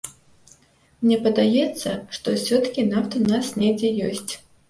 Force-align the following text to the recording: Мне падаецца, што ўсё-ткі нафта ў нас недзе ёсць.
Мне 1.03 1.17
падаецца, 1.27 1.89
што 2.17 2.25
ўсё-ткі 2.37 2.87
нафта 2.93 3.15
ў 3.19 3.25
нас 3.35 3.45
недзе 3.61 3.89
ёсць. 4.09 4.33